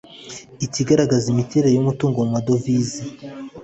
[0.81, 3.01] igaragaza imiterere y umutungo mu madovize